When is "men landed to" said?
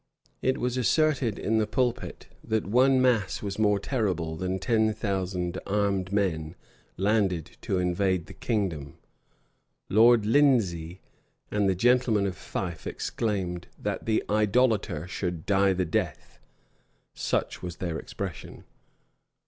6.11-7.77